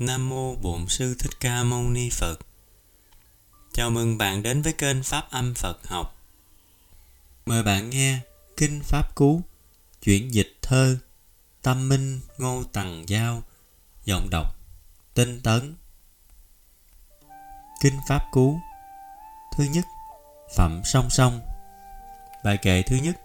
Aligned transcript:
Nam 0.00 0.28
mô 0.28 0.54
Bổn 0.54 0.88
sư 0.88 1.14
Thích 1.18 1.40
Ca 1.40 1.62
Mâu 1.62 1.82
Ni 1.82 2.10
Phật. 2.10 2.36
Chào 3.72 3.90
mừng 3.90 4.18
bạn 4.18 4.42
đến 4.42 4.62
với 4.62 4.72
kênh 4.72 5.02
Pháp 5.02 5.30
Âm 5.30 5.54
Phật 5.54 5.86
học. 5.86 6.16
Mời 7.46 7.62
bạn 7.62 7.90
nghe 7.90 8.18
Kinh 8.56 8.80
Pháp 8.84 9.14
Cú, 9.14 9.42
chuyển 10.02 10.34
dịch 10.34 10.58
thơ 10.62 10.96
Tâm 11.62 11.88
Minh 11.88 12.20
Ngô 12.38 12.62
Tằng 12.72 13.04
Giao, 13.08 13.42
giọng 14.04 14.30
đọc 14.30 14.56
Tinh 15.14 15.40
Tấn. 15.42 15.74
Kinh 17.82 17.98
Pháp 18.08 18.22
Cú 18.32 18.58
Thứ 19.56 19.64
nhất, 19.64 19.84
Phẩm 20.56 20.82
Song 20.84 21.10
Song 21.10 21.40
Bài 22.44 22.58
kệ 22.62 22.82
thứ 22.82 22.96
nhất 22.96 23.16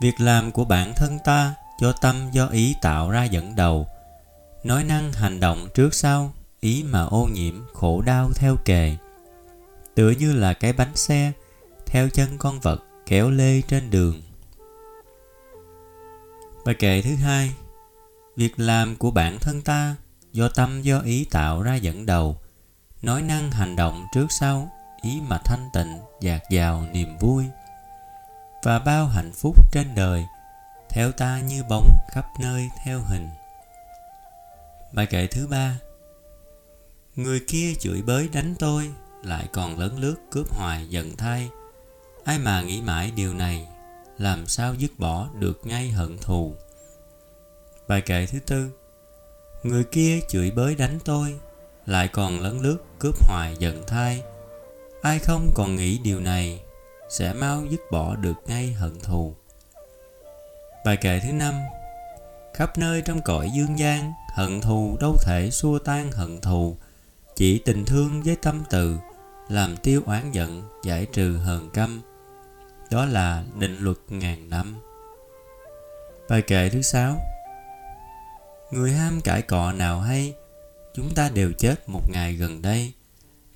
Việc 0.00 0.20
làm 0.20 0.52
của 0.52 0.64
bản 0.64 0.92
thân 0.96 1.18
ta 1.24 1.54
do 1.80 1.92
tâm 1.92 2.30
do 2.30 2.46
ý 2.46 2.74
tạo 2.80 3.10
ra 3.10 3.24
dẫn 3.24 3.56
đầu 3.56 3.88
nói 4.64 4.84
năng 4.84 5.12
hành 5.12 5.40
động 5.40 5.68
trước 5.74 5.94
sau, 5.94 6.32
ý 6.60 6.82
mà 6.82 7.02
ô 7.02 7.28
nhiễm, 7.32 7.54
khổ 7.72 8.02
đau 8.02 8.30
theo 8.34 8.56
kề. 8.64 8.96
Tựa 9.94 10.10
như 10.10 10.32
là 10.32 10.54
cái 10.54 10.72
bánh 10.72 10.96
xe, 10.96 11.32
theo 11.86 12.08
chân 12.08 12.38
con 12.38 12.60
vật 12.60 12.84
kéo 13.06 13.30
lê 13.30 13.60
trên 13.60 13.90
đường. 13.90 14.22
Bài 16.64 16.74
kệ 16.74 17.02
thứ 17.02 17.14
hai, 17.14 17.54
việc 18.36 18.52
làm 18.56 18.96
của 18.96 19.10
bản 19.10 19.38
thân 19.38 19.62
ta 19.62 19.96
do 20.32 20.48
tâm, 20.48 20.82
do 20.82 21.00
ý 21.00 21.24
tạo 21.30 21.62
ra 21.62 21.74
dẫn 21.74 22.06
đầu. 22.06 22.36
Nói 23.02 23.22
năng 23.22 23.50
hành 23.50 23.76
động 23.76 24.06
trước 24.14 24.26
sau, 24.30 24.70
ý 25.02 25.20
mà 25.28 25.38
thanh 25.44 25.68
tịnh, 25.72 25.98
dạt 26.20 26.42
dào 26.50 26.86
niềm 26.92 27.18
vui. 27.18 27.44
Và 28.62 28.78
bao 28.78 29.06
hạnh 29.06 29.32
phúc 29.32 29.72
trên 29.72 29.86
đời, 29.94 30.24
theo 30.90 31.12
ta 31.12 31.40
như 31.40 31.62
bóng 31.68 31.88
khắp 32.10 32.26
nơi 32.40 32.68
theo 32.84 33.00
hình 33.00 33.28
bài 34.92 35.06
kệ 35.06 35.26
thứ 35.26 35.46
ba. 35.46 35.80
Người 37.16 37.40
kia 37.46 37.74
chửi 37.80 38.02
bới 38.02 38.28
đánh 38.32 38.54
tôi, 38.58 38.90
lại 39.24 39.48
còn 39.52 39.78
lớn 39.78 39.98
lướt 39.98 40.16
cướp 40.30 40.54
hoài 40.54 40.86
giận 40.88 41.16
thay. 41.16 41.50
Ai 42.24 42.38
mà 42.38 42.62
nghĩ 42.62 42.82
mãi 42.82 43.12
điều 43.16 43.34
này, 43.34 43.68
làm 44.18 44.46
sao 44.46 44.74
dứt 44.74 44.90
bỏ 44.98 45.28
được 45.38 45.66
ngay 45.66 45.90
hận 45.90 46.18
thù? 46.18 46.54
Bài 47.88 48.00
kệ 48.00 48.26
thứ 48.26 48.38
tư. 48.46 48.70
Người 49.62 49.84
kia 49.84 50.20
chửi 50.28 50.50
bới 50.50 50.74
đánh 50.74 50.98
tôi, 51.04 51.40
lại 51.86 52.08
còn 52.08 52.40
lấn 52.40 52.60
lướt 52.60 52.78
cướp 52.98 53.28
hoài 53.28 53.56
giận 53.58 53.82
thay. 53.86 54.22
Ai 55.02 55.18
không 55.18 55.50
còn 55.54 55.76
nghĩ 55.76 55.98
điều 55.98 56.20
này, 56.20 56.62
sẽ 57.08 57.32
mau 57.32 57.66
dứt 57.70 57.80
bỏ 57.90 58.16
được 58.16 58.36
ngay 58.46 58.72
hận 58.72 59.00
thù. 59.00 59.34
Bài 60.84 60.96
kệ 60.96 61.20
thứ 61.20 61.32
năm 61.32 61.54
khắp 62.54 62.78
nơi 62.78 63.02
trong 63.02 63.20
cõi 63.22 63.50
dương 63.54 63.78
gian, 63.78 64.12
hận 64.34 64.60
thù 64.60 64.96
đâu 65.00 65.16
thể 65.22 65.50
xua 65.50 65.78
tan 65.78 66.12
hận 66.12 66.40
thù. 66.40 66.76
Chỉ 67.36 67.58
tình 67.58 67.84
thương 67.84 68.22
với 68.22 68.36
tâm 68.36 68.62
từ, 68.70 68.96
làm 69.48 69.76
tiêu 69.76 70.02
oán 70.06 70.32
giận, 70.32 70.62
giải 70.84 71.06
trừ 71.12 71.36
hờn 71.36 71.70
căm. 71.70 72.02
Đó 72.90 73.04
là 73.04 73.44
định 73.58 73.76
luật 73.80 73.96
ngàn 74.08 74.50
năm. 74.50 74.76
Bài 76.28 76.42
kệ 76.42 76.68
thứ 76.68 76.82
sáu. 76.82 77.20
Người 78.70 78.92
ham 78.92 79.20
cãi 79.20 79.42
cọ 79.42 79.72
nào 79.72 80.00
hay, 80.00 80.34
chúng 80.94 81.14
ta 81.14 81.28
đều 81.28 81.52
chết 81.52 81.88
một 81.88 82.10
ngày 82.10 82.34
gần 82.34 82.62
đây. 82.62 82.92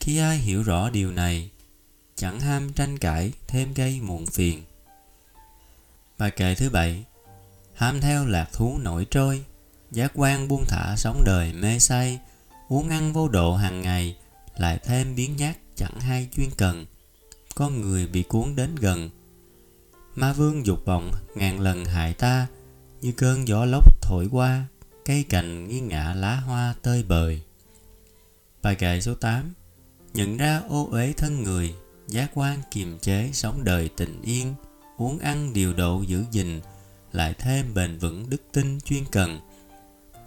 Khi 0.01 0.19
ai 0.19 0.37
hiểu 0.37 0.63
rõ 0.63 0.91
điều 0.91 1.11
này, 1.11 1.51
chẳng 2.17 2.41
ham 2.41 2.73
tranh 2.73 2.99
cãi, 2.99 3.33
thêm 3.47 3.75
gây 3.75 4.01
muộn 4.01 4.27
phiền. 4.27 4.63
Bài 6.19 6.31
kệ 6.31 6.55
thứ 6.55 6.71
bảy 6.71 7.05
ham 7.77 8.01
theo 8.01 8.27
lạc 8.27 8.49
thú 8.53 8.79
nổi 8.79 9.07
trôi, 9.11 9.45
giác 9.91 10.13
quan 10.15 10.49
buông 10.49 10.65
thả 10.69 10.95
sống 10.97 11.23
đời 11.25 11.53
mê 11.53 11.79
say, 11.79 12.21
uống 12.69 12.89
ăn 12.89 13.13
vô 13.13 13.29
độ 13.29 13.55
hàng 13.55 13.83
ngày, 13.83 14.17
lại 14.57 14.79
thêm 14.85 15.15
biến 15.15 15.37
nhát 15.37 15.57
chẳng 15.75 16.01
hay 16.01 16.29
chuyên 16.37 16.49
cần. 16.57 16.87
Con 17.55 17.81
người 17.81 18.07
bị 18.07 18.23
cuốn 18.23 18.57
đến 18.57 18.75
gần. 18.81 19.11
Ma 20.15 20.33
vương 20.33 20.67
dục 20.67 20.85
vọng 20.85 21.13
ngàn 21.35 21.61
lần 21.61 21.85
hại 21.85 22.15
ta, 22.15 22.47
như 23.01 23.13
cơn 23.13 23.49
gió 23.49 23.65
lốc 23.65 24.03
thổi 24.03 24.29
qua, 24.33 24.65
cây 25.05 25.25
cành 25.29 25.69
nghiêng 25.69 25.89
ngã 25.89 26.15
lá 26.15 26.37
hoa 26.37 26.75
tơi 26.83 27.03
bời. 27.03 27.43
Bài 28.63 28.75
kệ 28.75 29.01
số 29.01 29.15
8 29.15 29.55
nhận 30.15 30.37
ra 30.37 30.63
ô 30.69 30.89
uế 30.91 31.13
thân 31.17 31.43
người, 31.43 31.75
giác 32.09 32.31
quan 32.35 32.63
kiềm 32.71 32.99
chế 32.99 33.31
sống 33.33 33.65
đời 33.65 33.91
tình 33.97 34.23
yên, 34.23 34.55
uống 34.97 35.19
ăn 35.19 35.53
điều 35.53 35.73
độ 35.73 36.03
giữ 36.03 36.25
gìn 36.31 36.61
lại 37.13 37.35
thêm 37.39 37.75
bền 37.75 37.99
vững 37.99 38.31
đức 38.31 38.43
tin 38.53 38.81
chuyên 38.81 39.05
cần. 39.13 39.41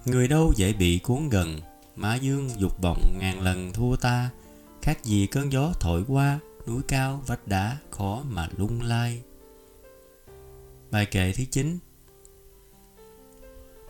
Người 0.05 0.27
đâu 0.27 0.53
dễ 0.55 0.73
bị 0.73 0.99
cuốn 0.99 1.29
gần 1.29 1.59
mã 1.95 2.15
dương 2.15 2.49
dục 2.57 2.81
vọng 2.81 3.17
ngàn 3.19 3.41
lần 3.41 3.73
thua 3.73 3.95
ta. 3.95 4.29
Khác 4.81 5.03
gì 5.03 5.27
cơn 5.27 5.51
gió 5.51 5.73
thổi 5.79 6.03
qua, 6.07 6.39
núi 6.67 6.81
cao 6.87 7.23
vách 7.27 7.47
đá 7.47 7.77
khó 7.91 8.23
mà 8.29 8.47
lung 8.57 8.81
lay 8.81 9.21
bài 10.91 11.05
kệ 11.05 11.31
thứ 11.31 11.43
9 11.51 11.79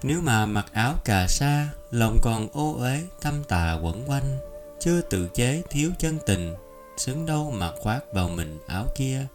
nếu 0.03 0.21
mà 0.21 0.45
mặc 0.45 0.65
áo 0.73 0.95
cà 1.05 1.27
sa, 1.27 1.69
lòng 1.91 2.17
còn 2.21 2.47
ô 2.53 2.75
uế 2.79 3.01
tâm 3.21 3.43
tà 3.47 3.79
quẩn 3.83 4.09
quanh, 4.09 4.39
chưa 4.79 5.01
tự 5.01 5.29
chế, 5.33 5.61
thiếu 5.69 5.91
chân 5.99 6.17
tình, 6.25 6.55
xứng 6.97 7.25
đâu 7.25 7.51
mà 7.51 7.71
khoác 7.79 7.99
vào 8.13 8.29
mình 8.29 8.59
áo 8.67 8.85
kia. 8.95 9.25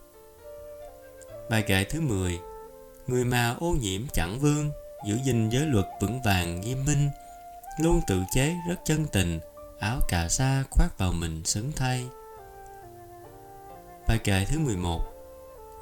Bài 1.51 1.63
kệ 1.63 1.85
thứ 1.85 2.01
10 2.01 2.39
người 3.07 3.25
mà 3.25 3.57
ô 3.61 3.71
nhiễm 3.81 4.03
chẳng 4.13 4.39
vương, 4.39 4.71
giữ 5.07 5.19
gìn 5.25 5.49
giới 5.49 5.67
luật 5.67 5.87
vững 6.01 6.23
vàng, 6.23 6.61
nghiêm 6.61 6.85
minh, 6.85 7.11
luôn 7.81 8.01
tự 8.07 8.23
chế 8.35 8.55
rất 8.69 8.77
chân 8.85 9.07
tình, 9.13 9.41
áo 9.79 9.99
cà 10.09 10.29
sa 10.29 10.65
khoác 10.71 10.99
vào 10.99 11.13
mình 11.13 11.45
xứng 11.45 11.73
thay. 11.77 12.05
Bài 14.09 14.19
kệ 14.19 14.45
thứ 14.45 14.59
11 14.59 15.01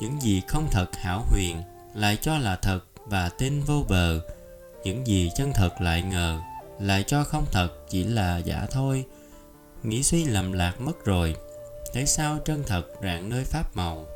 những 0.00 0.20
gì 0.20 0.42
không 0.48 0.68
thật 0.70 0.86
hảo 0.96 1.24
huyền 1.30 1.62
lại 1.94 2.18
cho 2.20 2.38
là 2.38 2.56
thật 2.56 2.80
và 3.06 3.28
tin 3.28 3.60
vô 3.60 3.84
bờ, 3.88 4.20
những 4.84 5.06
gì 5.06 5.30
chân 5.36 5.52
thật 5.54 5.80
lại 5.80 6.02
ngờ 6.02 6.40
lại 6.80 7.04
cho 7.06 7.24
không 7.24 7.46
thật 7.52 7.68
chỉ 7.88 8.04
là 8.04 8.38
giả 8.38 8.66
thôi. 8.70 9.04
Nghĩ 9.82 10.02
suy 10.02 10.24
lầm 10.24 10.52
lạc 10.52 10.80
mất 10.80 11.04
rồi 11.04 11.36
thế 11.92 12.06
sao 12.06 12.38
chân 12.44 12.62
thật 12.66 12.84
rạng 13.02 13.28
nơi 13.28 13.44
pháp 13.44 13.76
màu? 13.76 14.06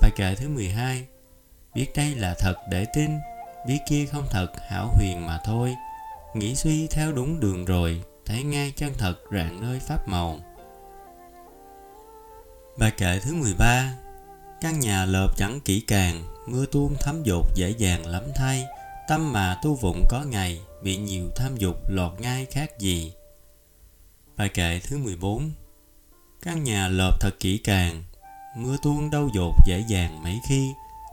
Bài 0.00 0.10
kệ 0.16 0.34
thứ 0.34 0.48
12 0.48 1.06
biết 1.74 1.86
đây 1.96 2.14
là 2.14 2.34
thật 2.38 2.54
để 2.70 2.86
tin, 2.94 3.10
biết 3.66 3.78
kia 3.88 4.06
không 4.06 4.26
thật 4.30 4.52
hảo 4.68 4.88
huyền 4.94 5.26
mà 5.26 5.40
thôi. 5.44 5.74
Nghĩ 6.34 6.54
suy 6.54 6.86
theo 6.86 7.12
đúng 7.12 7.40
đường 7.40 7.64
rồi, 7.64 8.02
thấy 8.26 8.42
ngay 8.42 8.72
chân 8.76 8.92
thật 8.98 9.14
rạng 9.32 9.60
nơi 9.60 9.80
pháp 9.80 10.08
màu. 10.08 10.40
Bài 12.78 12.90
kệ 12.90 13.20
thứ 13.20 13.34
13 13.34 13.92
căn 14.60 14.80
nhà 14.80 15.04
lợp 15.04 15.36
chẳng 15.36 15.60
kỹ 15.60 15.80
càng, 15.80 16.22
mưa 16.46 16.66
tuôn 16.66 16.94
thấm 17.00 17.22
dột 17.22 17.46
dễ 17.54 17.70
dàng 17.70 18.06
lắm 18.06 18.22
thay. 18.34 18.64
Tâm 19.08 19.32
mà 19.32 19.56
tu 19.62 19.74
vụng 19.74 20.06
có 20.08 20.24
ngày, 20.30 20.60
bị 20.82 20.96
nhiều 20.96 21.30
tham 21.36 21.56
dục 21.56 21.76
lọt 21.88 22.20
ngay 22.20 22.46
khác 22.50 22.78
gì. 22.78 23.12
Bài 24.36 24.48
kệ 24.48 24.80
thứ 24.80 24.98
14 24.98 25.50
căn 26.42 26.64
nhà 26.64 26.88
lợp 26.88 27.20
thật 27.20 27.30
kỹ 27.40 27.58
càng, 27.58 28.02
mưa 28.56 28.76
tuôn 28.82 29.10
đâu 29.10 29.28
dột 29.34 29.54
dễ 29.66 29.84
dàng 29.88 30.22
mấy 30.22 30.40
khi 30.48 30.72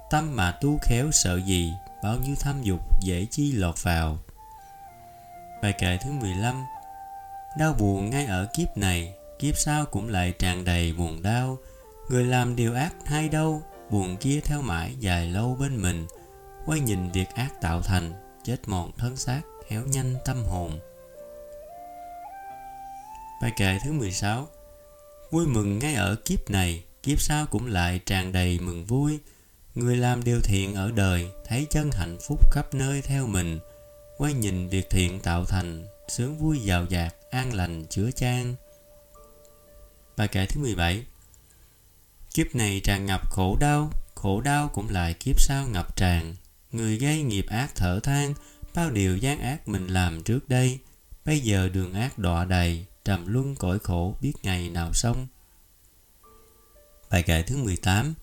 tâm 0.09 0.35
mà 0.35 0.51
tu 0.51 0.79
khéo 0.81 1.11
sợ 1.11 1.39
gì, 1.45 1.73
bao 2.03 2.17
nhiêu 2.17 2.35
tham 2.39 2.61
dục 2.61 2.79
dễ 3.01 3.25
chi 3.31 3.51
lọt 3.51 3.83
vào. 3.83 4.17
Bài 5.61 5.73
kệ 5.73 5.97
thứ 5.97 6.11
15 6.11 6.63
đau 7.57 7.73
buồn 7.73 8.09
ngay 8.09 8.25
ở 8.25 8.47
kiếp 8.53 8.77
này, 8.77 9.13
kiếp 9.39 9.57
sau 9.57 9.85
cũng 9.85 10.09
lại 10.09 10.33
tràn 10.39 10.65
đầy 10.65 10.93
buồn 10.93 11.21
đau. 11.23 11.57
Người 12.09 12.25
làm 12.25 12.55
điều 12.55 12.75
ác 12.75 12.93
hay 13.05 13.29
đâu, 13.29 13.61
buồn 13.89 14.17
kia 14.17 14.39
theo 14.43 14.61
mãi 14.61 14.95
dài 14.99 15.27
lâu 15.27 15.57
bên 15.59 15.81
mình. 15.81 16.07
Quay 16.65 16.79
nhìn 16.79 17.11
việc 17.11 17.29
ác 17.35 17.61
tạo 17.61 17.81
thành, 17.81 18.13
chết 18.43 18.57
mòn 18.67 18.91
thân 18.97 19.17
xác, 19.17 19.41
héo 19.69 19.83
nhanh 19.85 20.15
tâm 20.25 20.43
hồn. 20.45 20.79
Bài 23.41 23.51
kệ 23.57 23.77
thứ 23.83 23.91
16 23.91 24.47
vui 25.31 25.47
mừng 25.47 25.79
ngay 25.79 25.95
ở 25.95 26.15
kiếp 26.25 26.49
này, 26.49 26.83
kiếp 27.03 27.21
sau 27.21 27.45
cũng 27.45 27.67
lại 27.67 27.99
tràn 28.05 28.31
đầy 28.31 28.59
mừng 28.59 28.85
vui 28.85 29.19
người 29.79 29.97
làm 29.97 30.23
điều 30.23 30.41
thiện 30.41 30.75
ở 30.75 30.91
đời 30.91 31.31
thấy 31.45 31.67
chân 31.69 31.91
hạnh 31.91 32.17
phúc 32.21 32.51
khắp 32.51 32.73
nơi 32.73 33.01
theo 33.01 33.27
mình, 33.27 33.59
quay 34.17 34.33
nhìn 34.33 34.69
việc 34.69 34.89
thiện 34.89 35.19
tạo 35.19 35.45
thành, 35.45 35.87
sướng 36.07 36.37
vui 36.37 36.59
giàu 36.59 36.85
dạt, 36.89 37.15
an 37.31 37.53
lành, 37.53 37.85
chữa 37.89 38.11
chan. 38.11 38.55
Bài 40.17 40.27
kệ 40.27 40.45
thứ 40.45 40.61
17 40.61 41.05
kiếp 42.33 42.55
này 42.55 42.81
tràn 42.83 43.05
ngập 43.05 43.29
khổ 43.29 43.57
đau 43.59 43.91
khổ 44.15 44.41
đau 44.41 44.69
cũng 44.73 44.89
lại 44.89 45.13
kiếp 45.13 45.41
sau 45.41 45.67
ngập 45.67 45.95
tràn. 45.95 46.35
Người 46.71 46.97
gây 46.97 47.21
nghiệp 47.21 47.45
ác 47.49 47.71
thở 47.75 47.99
than, 48.03 48.33
bao 48.75 48.91
điều 48.91 49.17
gian 49.17 49.39
ác 49.39 49.67
mình 49.67 49.87
làm 49.87 50.23
trước 50.23 50.49
đây. 50.49 50.79
Bây 51.25 51.39
giờ 51.39 51.69
đường 51.69 51.93
ác 51.93 52.19
đọa 52.19 52.45
đầy, 52.45 52.85
trầm 53.05 53.33
luân 53.33 53.55
cõi 53.55 53.79
khổ 53.79 54.15
biết 54.21 54.33
ngày 54.43 54.69
nào 54.69 54.93
xong. 54.93 55.27
Bài 57.09 57.23
kệ 57.23 57.43
thứ 57.43 57.57
18 57.57 58.13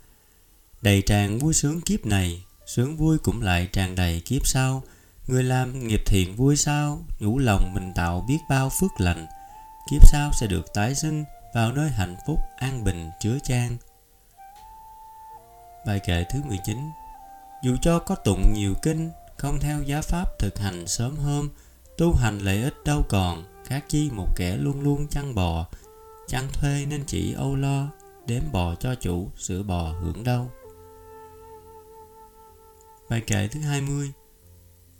đầy 0.83 1.03
tràn 1.03 1.39
vui 1.39 1.55
sướng 1.55 1.81
kiếp 1.81 2.07
này, 2.07 2.45
sướng 2.67 2.97
vui 2.97 3.19
cũng 3.19 3.43
lại 3.43 3.69
tràn 3.73 3.95
đầy 3.95 4.21
kiếp 4.21 4.47
sau. 4.47 4.83
Người 5.27 5.43
làm 5.43 5.89
nghiệp 5.89 6.01
thiện 6.07 6.37
vui 6.37 6.57
sao, 6.57 6.99
Nhủ 7.19 7.39
lòng 7.39 7.75
mình 7.75 7.93
tạo 7.95 8.25
biết 8.29 8.39
bao 8.49 8.71
phước 8.81 8.91
lành. 8.99 9.27
Kiếp 9.91 10.09
sau 10.09 10.31
sẽ 10.41 10.47
được 10.47 10.75
tái 10.75 10.95
sinh, 10.95 11.25
Vào 11.55 11.73
nơi 11.73 11.91
hạnh 11.91 12.17
phúc, 12.27 12.39
an 12.57 12.85
bình, 12.85 13.11
chứa 13.21 13.39
chan. 13.45 13.77
Bài 15.87 16.01
kệ 16.07 16.25
thứ 16.31 16.41
19 16.49 16.79
Dù 17.63 17.77
cho 17.83 17.99
có 17.99 18.15
tụng 18.15 18.53
nhiều 18.55 18.75
kinh, 18.83 19.11
Không 19.37 19.61
theo 19.61 19.83
giá 19.83 20.01
pháp 20.01 20.29
thực 20.39 20.59
hành 20.59 20.87
sớm 20.87 21.17
hôm, 21.17 21.51
Tu 21.99 22.15
hành 22.15 22.39
lợi 22.39 22.63
ích 22.63 22.75
đâu 22.85 23.03
còn, 23.09 23.45
Khác 23.65 23.85
chi 23.89 24.11
một 24.11 24.29
kẻ 24.37 24.57
luôn 24.57 24.81
luôn 24.81 25.07
chăn 25.09 25.35
bò. 25.35 25.67
Chăn 26.29 26.49
thuê 26.53 26.87
nên 26.89 27.05
chỉ 27.07 27.33
âu 27.33 27.57
lo, 27.57 27.89
Đếm 28.27 28.43
bò 28.53 28.75
cho 28.75 28.95
chủ 28.95 29.31
Sữa 29.37 29.63
bò 29.63 29.93
hưởng 30.01 30.25
đâu 30.25 30.51
Bài 33.11 33.21
kệ 33.21 33.49
thứ 33.49 33.61
20 33.61 34.13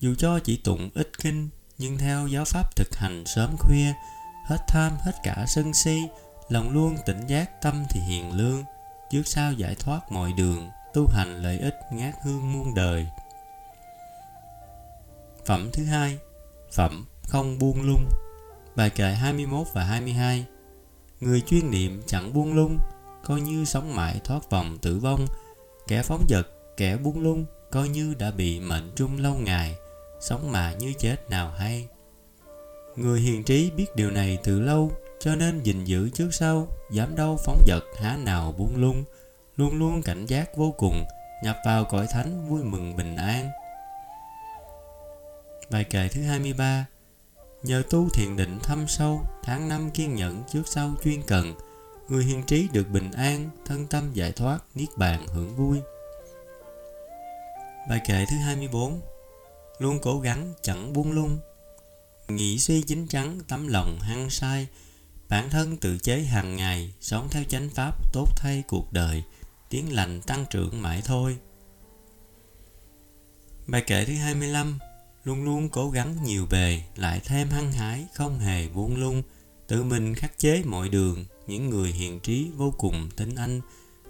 Dù 0.01 0.15
cho 0.19 0.39
chỉ 0.39 0.57
tụng 0.57 0.91
ít 0.95 1.11
kinh 1.19 1.49
Nhưng 1.79 1.99
theo 1.99 2.27
giáo 2.27 2.45
pháp 2.45 2.77
thực 2.77 2.97
hành 2.97 3.25
sớm 3.27 3.57
khuya 3.59 3.93
Hết 4.47 4.59
tham 4.69 4.93
hết 5.01 5.13
cả 5.23 5.45
sân 5.49 5.75
si 5.75 6.03
Lòng 6.49 6.71
luôn 6.71 6.97
tỉnh 7.07 7.27
giác 7.27 7.63
tâm 7.63 7.85
thì 7.91 8.01
hiền 8.01 8.33
lương 8.33 8.65
Trước 9.11 9.23
sau 9.25 9.53
giải 9.53 9.75
thoát 9.75 10.13
mọi 10.13 10.33
đường 10.33 10.71
Tu 10.95 11.07
hành 11.07 11.43
lợi 11.43 11.59
ích 11.59 11.75
ngát 11.93 12.15
hương 12.25 12.53
muôn 12.53 12.75
đời. 12.75 13.07
Phẩm 15.47 15.71
thứ 15.73 15.85
hai 15.85 16.19
Phẩm 16.73 17.07
không 17.23 17.59
buông 17.59 17.83
lung. 17.83 18.09
Bài 18.77 18.91
kệ 18.91 19.13
21 19.13 19.67
và 19.73 19.85
22 19.85 20.47
Người 21.21 21.41
chuyên 21.41 21.71
niệm 21.71 22.03
chẳng 22.07 22.33
buông 22.33 22.55
lung 22.55 22.79
Coi 23.25 23.41
như 23.41 23.65
sống 23.65 23.97
mãi 23.97 24.21
thoát 24.25 24.51
vòng 24.51 24.79
tử 24.83 24.99
vong 24.99 25.27
Kẻ 25.89 26.03
phóng 26.03 26.25
dật, 26.29 26.47
kẻ 26.77 26.97
buông 26.97 27.21
lung 27.21 27.47
Coi 27.71 27.89
như 27.89 28.15
đã 28.19 28.31
bị 28.31 28.61
mệnh 28.61 28.93
trung 28.97 29.21
lâu 29.21 29.35
ngày, 29.35 29.77
Sống 30.21 30.53
mà 30.53 30.73
như 30.73 30.93
chết 30.99 31.31
nào 31.31 31.51
hay. 31.51 31.89
Người 32.97 33.21
hiền 33.21 33.45
trí 33.45 33.71
biết 33.71 33.97
điều 33.97 34.11
này 34.11 34.39
từ 34.45 34.61
lâu, 34.61 34.93
Cho 35.21 35.35
nên 35.35 35.63
gìn 35.63 35.85
giữ 35.85 36.09
trước 36.11 36.29
sau, 36.33 36.69
Dám 36.91 37.17
đâu 37.17 37.37
phóng 37.45 37.65
dật 37.67 37.83
há 38.01 38.17
nào 38.17 38.53
buông 38.59 38.77
lung, 38.77 39.05
Luôn 39.57 39.79
luôn 39.79 40.03
cảnh 40.03 40.27
giác 40.27 40.57
vô 40.57 40.75
cùng, 40.79 41.05
Nhập 41.43 41.57
vào 41.65 41.85
cõi 41.85 42.07
thánh 42.11 42.49
vui 42.49 42.65
mừng 42.65 42.97
bình 42.97 43.17
an. 43.17 43.51
Bài 45.71 45.85
kệ 45.85 46.09
thứ 46.09 46.23
23 46.23 46.87
Nhờ 47.63 47.83
tu 47.91 48.09
thiền 48.09 48.37
định 48.37 48.59
thâm 48.63 48.89
sâu, 48.89 49.21
Tháng 49.43 49.69
năm 49.69 49.91
kiên 49.91 50.15
nhẫn 50.15 50.43
trước 50.53 50.63
sau 50.67 50.95
chuyên 51.05 51.23
cần, 51.23 51.55
Người 52.09 52.25
hiền 52.25 52.43
trí 52.43 52.69
được 52.73 52.91
bình 52.91 53.11
an, 53.13 53.51
Thân 53.65 53.87
tâm 53.87 54.13
giải 54.13 54.33
thoát, 54.33 54.59
Niết 54.75 54.89
bàn 54.97 55.27
hưởng 55.27 55.57
vui. 55.57 55.79
Bài 57.89 58.01
kệ 58.07 58.27
thứ 58.31 58.37
24 58.37 59.01
Luôn 59.79 59.99
cố 60.03 60.21
gắng, 60.21 60.53
chẳng 60.63 60.93
buông 60.93 61.13
lung. 61.13 61.39
Nghĩ 62.29 62.59
suy 62.59 62.83
chính 62.83 63.07
chắn, 63.07 63.41
Tấm 63.49 63.69
lòng 63.69 63.99
hăng 64.01 64.31
sai 64.31 64.67
Bản 65.29 65.51
thân 65.51 65.77
tự 65.77 65.99
chế 65.99 66.21
hàng 66.21 66.57
ngày, 66.57 66.95
Sống 67.01 67.29
theo 67.31 67.45
chánh 67.45 67.69
pháp, 67.71 68.13
tốt 68.13 68.27
thay 68.37 68.63
cuộc 68.69 68.93
đời. 68.93 69.23
Tiếng 69.71 69.95
lành 69.95 70.21
tăng 70.23 70.45
trưởng 70.51 70.83
mãi 70.83 71.03
thôi. 71.05 71.37
Bài 73.67 73.83
kệ 73.87 74.05
thứ 74.05 74.15
25 74.15 74.79
Luôn 75.25 75.45
luôn 75.45 75.69
cố 75.69 75.91
gắng 75.91 76.17
nhiều 76.25 76.47
bề, 76.51 76.83
Lại 76.97 77.21
thêm 77.25 77.49
hăng 77.49 77.73
hái, 77.73 78.07
Không 78.15 78.39
hề 78.39 78.69
buông 78.69 78.97
lung. 78.97 79.23
Tự 79.67 79.83
mình 79.83 80.15
khắc 80.15 80.39
chế 80.39 80.63
mọi 80.65 80.89
đường, 80.89 81.25
Những 81.47 81.71
người 81.71 81.89
hiền 81.91 82.21
trí 82.21 82.51
vô 82.57 82.75
cùng 82.79 83.09
tinh 83.17 83.35
anh, 83.35 83.61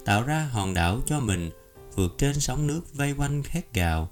Tạo 0.04 0.22
ra 0.22 0.48
hòn 0.52 0.74
đảo 0.74 1.00
cho 1.06 1.20
mình. 1.20 1.50
Vượt 1.96 2.18
trên 2.18 2.40
sóng 2.40 2.66
nước 2.66 2.94
vây 2.94 3.12
quanh 3.12 3.42
khét 3.42 3.74
gào. 3.74 4.10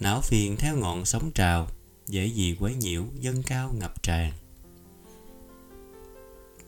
Não 0.00 0.20
phiền 0.20 0.56
theo 0.56 0.76
ngọn 0.76 1.04
sóng 1.04 1.30
trào, 1.30 1.68
Dễ 2.06 2.26
gì 2.26 2.56
quấy 2.60 2.74
nhiễu 2.74 3.04
dân 3.20 3.42
cao 3.42 3.72
ngập 3.78 4.02
tràn. 4.02 4.32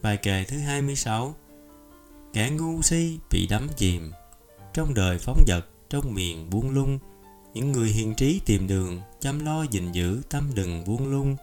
Bài 0.02 0.16
kệ 0.16 0.44
thứ 0.44 0.58
26 0.58 1.34
Kẻ 2.32 2.50
ngu 2.50 2.82
si 2.82 3.18
bị 3.30 3.46
đắm 3.46 3.68
chìm. 3.76 4.12
Trong 4.74 4.94
đời 4.94 5.18
phóng 5.18 5.44
dật 5.46 5.64
Trong 5.90 6.14
miền 6.14 6.50
buông 6.50 6.70
lung, 6.70 6.98
Những 7.54 7.72
người 7.72 7.88
hiền 7.88 8.14
trí 8.14 8.40
tìm 8.46 8.66
đường, 8.66 9.00
Chăm 9.20 9.44
lo 9.44 9.62
gìn 9.62 9.92
giữ 9.92 10.22
tâm 10.28 10.50
đừng 10.54 10.84
buông 10.84 11.10
lung. 11.10 11.36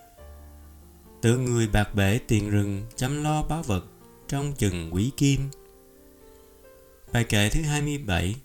Tự 1.21 1.37
người 1.37 1.67
bạc 1.67 1.95
bể 1.95 2.19
tiền 2.27 2.49
rừng, 2.49 2.83
Chăm 2.95 3.23
lo 3.23 3.43
báo 3.43 3.63
vật, 3.63 3.85
Trong 4.27 4.53
chừng 4.57 4.93
quý 4.93 5.11
kim. 5.17 5.49
Bài 7.13 7.23
kệ 7.23 7.49
thứ 7.49 7.61
27 7.61 8.35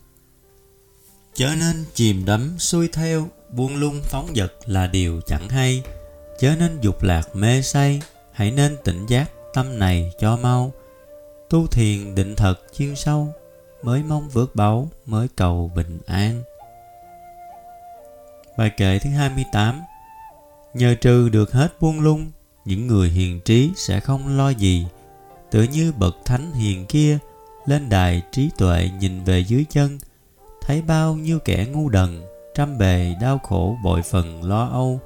Chớ 1.38 1.54
nên 1.58 1.84
chìm 1.94 2.24
đắm 2.24 2.58
xuôi 2.58 2.88
theo, 2.92 3.28
Buông 3.50 3.76
lung 3.76 4.00
phóng 4.04 4.28
dật 4.36 4.52
là 4.66 4.86
điều 4.86 5.20
chẳng 5.26 5.48
hay. 5.48 5.82
Chớ 6.38 6.54
nên 6.58 6.80
dục 6.80 7.02
lạc 7.02 7.36
mê 7.36 7.62
say, 7.62 8.02
Hãy 8.32 8.50
nên 8.50 8.76
tỉnh 8.84 9.06
giác 9.06 9.30
tâm 9.54 9.78
này 9.78 10.12
cho 10.18 10.36
mau. 10.36 10.72
Tu 11.50 11.66
thiền 11.66 12.14
định 12.14 12.36
thật 12.36 12.54
chuyên 12.78 12.96
sâu, 12.96 13.28
Mới 13.82 14.02
mong 14.02 14.28
vượt 14.28 14.56
báu, 14.56 14.88
Mới 15.06 15.28
cầu 15.36 15.72
bình 15.74 15.98
an. 16.06 16.42
Bài 18.56 18.70
kệ 18.76 18.98
thứ 18.98 19.10
28 19.10 19.82
Nhờ 20.74 20.94
trừ 20.94 21.28
được 21.28 21.52
hết 21.52 21.80
buông 21.80 22.00
lung, 22.00 22.30
Những 22.64 22.86
người 22.86 23.08
hiền 23.08 23.40
trí 23.40 23.70
sẽ 23.76 24.00
không 24.00 24.36
lo 24.36 24.48
gì. 24.48 24.86
Tựa 25.50 25.62
như 25.62 25.92
bậc 25.92 26.16
thánh 26.24 26.52
hiền 26.52 26.86
kia, 26.86 27.18
Lên 27.66 27.88
đài 27.88 28.22
trí 28.32 28.50
tuệ 28.58 28.90
nhìn 29.00 29.24
về 29.24 29.40
dưới 29.40 29.64
chân 29.70 29.98
Thấy 30.68 30.82
bao 30.82 31.14
nhiêu 31.14 31.38
kẻ 31.38 31.66
ngu 31.72 31.88
đần, 31.88 32.22
Trăm 32.54 32.78
bề 32.78 33.14
đau 33.20 33.38
khổ 33.38 33.76
bội 33.84 34.02
phần 34.02 34.44
lo 34.44 34.68
âu. 34.68 35.00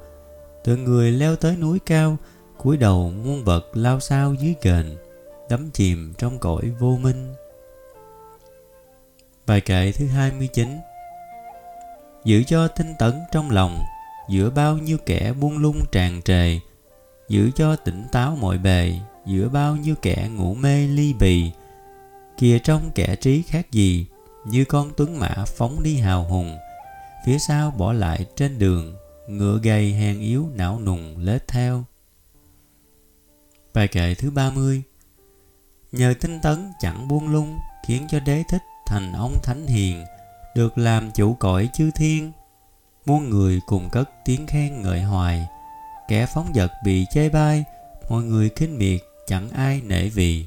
Từ 0.63 0.77
người 0.77 1.11
leo 1.11 1.35
tới 1.35 1.55
núi 1.55 1.79
cao, 1.85 2.17
cúi 2.57 2.77
đầu 2.77 3.11
muôn 3.11 3.43
vật 3.43 3.65
lao 3.73 3.99
sao 3.99 4.33
dưới 4.33 4.53
kền 4.61 4.97
Đắm 5.49 5.69
chìm 5.73 6.13
trong 6.17 6.39
cõi 6.39 6.71
vô 6.79 6.97
minh. 7.01 7.33
Bài 9.47 9.61
kệ 9.61 9.91
thứ 9.91 10.07
29 10.07 10.77
Giữ 12.25 12.43
cho 12.43 12.67
tinh 12.67 12.93
tấn 12.99 13.13
trong 13.31 13.51
lòng, 13.51 13.79
Giữa 14.29 14.49
bao 14.49 14.77
nhiêu 14.77 14.97
kẻ 15.05 15.33
buông 15.33 15.57
lung 15.57 15.79
tràn 15.91 16.21
trề, 16.21 16.59
Giữ 17.29 17.51
cho 17.55 17.75
tỉnh 17.75 18.05
táo 18.11 18.35
mọi 18.35 18.57
bề, 18.57 18.93
Giữa 19.25 19.49
bao 19.49 19.75
nhiêu 19.75 19.95
kẻ 20.01 20.29
ngủ 20.35 20.53
mê 20.53 20.87
ly 20.87 21.13
bì, 21.13 21.51
Kìa 22.37 22.59
trong 22.59 22.91
kẻ 22.95 23.15
trí 23.15 23.41
khác 23.41 23.71
gì 23.71 24.05
như 24.45 24.65
con 24.65 24.91
tuấn 24.97 25.19
mã 25.19 25.45
phóng 25.47 25.83
đi 25.83 25.97
hào 25.97 26.23
hùng. 26.23 26.57
Phía 27.25 27.39
sau 27.39 27.71
bỏ 27.71 27.93
lại 27.93 28.25
trên 28.35 28.59
đường, 28.59 28.95
Ngựa 29.27 29.59
gầy 29.63 29.93
hèn 29.93 30.19
yếu 30.19 30.49
não 30.53 30.79
nùng 30.79 31.17
lết 31.17 31.47
theo. 31.47 31.83
Bài 33.73 33.87
kệ 33.87 34.15
thứ 34.15 34.31
30 34.31 34.83
Nhờ 35.91 36.13
tinh 36.21 36.39
tấn 36.41 36.71
chẳng 36.79 37.07
buông 37.07 37.29
lung, 37.29 37.57
Khiến 37.87 38.07
cho 38.09 38.19
đế 38.19 38.43
thích 38.49 38.61
thành 38.85 39.13
ông 39.13 39.33
thánh 39.43 39.67
hiền, 39.67 40.05
Được 40.55 40.77
làm 40.77 41.11
chủ 41.11 41.33
cõi 41.33 41.69
chư 41.73 41.91
thiên. 41.95 42.31
Muôn 43.05 43.29
người 43.29 43.59
cùng 43.65 43.89
cất 43.91 44.09
tiếng 44.25 44.47
khen 44.47 44.81
ngợi 44.81 45.01
hoài, 45.01 45.47
Kẻ 46.07 46.25
phóng 46.25 46.51
vật 46.55 46.71
bị 46.83 47.05
chê 47.11 47.29
bai, 47.29 47.63
Mọi 48.09 48.23
người 48.23 48.49
khinh 48.55 48.77
miệt 48.77 49.01
chẳng 49.27 49.49
ai 49.49 49.81
nể 49.85 50.09
vì. 50.09 50.45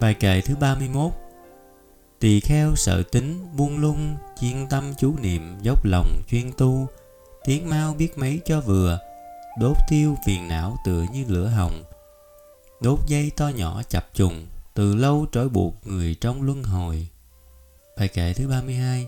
Bài 0.00 0.14
kệ 0.14 0.40
thứ 0.40 0.56
31 0.56 1.12
Tỳ 2.20 2.40
kheo 2.40 2.76
sợ 2.76 3.02
tính, 3.02 3.46
buông 3.56 3.78
lung 3.78 4.16
Chuyên 4.40 4.66
tâm 4.70 4.94
chú 4.98 5.14
niệm, 5.18 5.58
dốc 5.62 5.84
lòng 5.84 6.22
chuyên 6.28 6.52
tu. 6.52 6.86
Tiếng 7.44 7.68
mau 7.68 7.94
biết 7.94 8.18
mấy 8.18 8.40
cho 8.44 8.60
vừa, 8.60 8.98
Đốt 9.58 9.76
tiêu 9.88 10.16
phiền 10.26 10.48
não 10.48 10.76
tựa 10.84 11.04
như 11.12 11.24
lửa 11.28 11.46
hồng. 11.46 11.82
Đốt 12.80 12.98
dây 13.06 13.30
to 13.36 13.48
nhỏ 13.48 13.82
chập 13.88 14.06
trùng, 14.14 14.46
Từ 14.74 14.94
lâu 14.94 15.26
trói 15.32 15.48
buộc 15.48 15.86
người 15.86 16.14
trong 16.14 16.42
luân 16.42 16.62
hồi. 16.62 17.08
Bài 17.98 18.08
kệ 18.08 18.32
thứ 18.32 18.48
32 18.48 19.06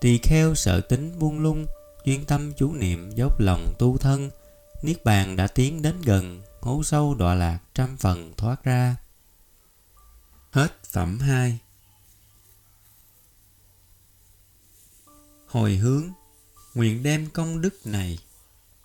Tỳ 0.00 0.18
kheo 0.18 0.54
sợ 0.54 0.80
tính, 0.80 1.18
buông 1.18 1.40
lung, 1.40 1.66
Chuyên 2.04 2.24
tâm 2.24 2.52
chú 2.56 2.72
niệm, 2.72 3.10
dốc 3.10 3.40
lòng 3.40 3.74
tu 3.78 3.98
thân. 3.98 4.30
Niết 4.82 5.04
bàn 5.04 5.36
đã 5.36 5.46
tiến 5.46 5.82
đến 5.82 5.94
gần, 6.04 6.42
Hố 6.60 6.82
sâu 6.82 7.14
đọa 7.14 7.34
lạc 7.34 7.58
trăm 7.74 7.96
phần 7.96 8.32
thoát 8.36 8.64
ra. 8.64 8.96
Hết 10.50 10.84
phẩm 10.84 11.18
2 11.18 11.58
Hồi 15.46 15.76
hướng, 15.76 16.12
Nguyện 16.74 17.02
đem 17.02 17.30
công 17.30 17.60
đức 17.60 17.86
này 17.86 18.18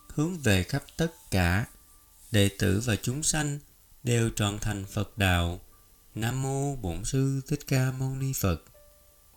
Hướng 0.08 0.38
về 0.40 0.64
khắp 0.64 0.84
tất 0.98 1.12
cả 1.32 1.66
Đệ 2.32 2.50
tử 2.60 2.82
và 2.86 2.96
chúng 2.96 3.24
sanh 3.24 3.60
Đều 4.04 4.30
trọn 4.30 4.60
thành 4.60 4.86
Phật 4.86 5.18
Đạo. 5.18 5.60
Nam 6.16 6.42
Mô 6.42 6.76
Bổn 6.76 7.06
Sư 7.06 7.42
Thích 7.48 7.60
Ca 7.68 7.92
Mâu 7.92 8.10
Ni 8.16 8.34
Phật. 8.42 8.64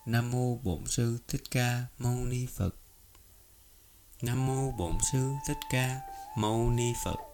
Nam 0.05 0.31
Mô 0.31 0.57
Bổn 0.63 0.87
Sư 0.87 1.17
Thích 1.27 1.43
Ca 1.51 1.85
Mâu 1.97 2.15
Ni 2.15 2.45
Phật. 2.45 2.75
Nam 4.21 4.45
Mô 4.45 4.71
Bổn 4.71 4.97
Sư 5.11 5.29
Thích 5.47 5.57
Ca 5.71 5.99
Mâu 6.37 6.69
Ni 6.69 6.93
Phật. 7.05 7.26